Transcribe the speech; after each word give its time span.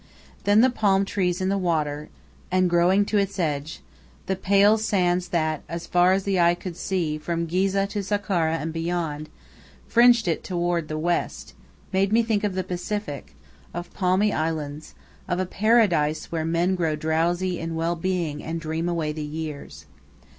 Then 0.45 0.61
the 0.61 0.71
palm 0.71 1.05
trees 1.05 1.41
in 1.41 1.49
the 1.49 1.59
water, 1.59 2.09
and 2.51 2.71
growing 2.71 3.05
to 3.05 3.19
its 3.19 3.37
edge, 3.37 3.81
the 4.25 4.35
pale 4.35 4.79
sands 4.79 5.27
that, 5.27 5.61
far 5.91 6.13
as 6.13 6.23
the 6.23 6.39
eyes 6.39 6.57
could 6.59 6.75
see, 6.75 7.19
from 7.19 7.45
Ghizeh 7.45 7.85
to 7.89 7.99
Sakkara 8.01 8.55
and 8.57 8.73
beyond, 8.73 9.29
fringed 9.87 10.27
it 10.27 10.43
toward 10.43 10.87
the 10.87 10.97
west, 10.97 11.53
made 11.93 12.11
me 12.11 12.23
think 12.23 12.43
of 12.43 12.55
the 12.55 12.63
Pacific, 12.63 13.35
of 13.75 13.93
palmy 13.93 14.33
islands, 14.33 14.95
of 15.27 15.39
a 15.39 15.45
paradise 15.45 16.31
where 16.31 16.45
men 16.45 16.73
grow 16.73 16.95
drowsy 16.95 17.59
in 17.59 17.75
well 17.75 17.95
being, 17.95 18.43
and 18.43 18.59
dream 18.59 18.89
away 18.89 19.11
the 19.11 19.21
years. 19.21 19.85